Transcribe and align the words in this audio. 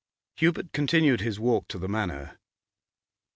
Hubert 0.37 0.71
continued 0.73 1.21
his 1.21 1.39
walk 1.39 1.67
to 1.67 1.77
the 1.77 1.87
Manor. 1.87 2.39